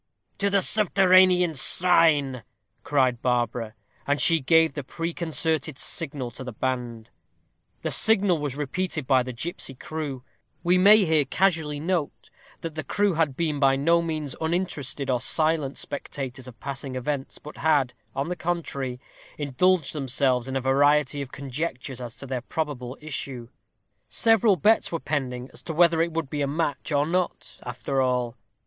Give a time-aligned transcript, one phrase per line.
[0.39, 2.41] "To the subterranean shrine,"
[2.83, 3.75] cried Barbara.
[4.07, 7.09] And she gave the preconcerted signal to the band.
[7.83, 10.23] The signal was repeated by the gipsy crew.
[10.63, 15.21] We may here casually note, that the crew had been by no means uninterested or
[15.21, 18.99] silent spectators of passing events, but had, on the contrary,
[19.37, 23.49] indulged themselves in a variety of conjectures as to their probable issue.
[24.09, 28.01] Several bets were pending as to whether it would be a match or not after
[28.01, 28.35] all.